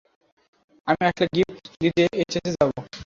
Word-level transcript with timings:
আমি 0.87 1.03
আসলে 1.09 1.25
গিফট 1.35 1.63
দিতে 1.81 2.03
স্টেজে 2.23 2.51
যাবো। 2.57 2.79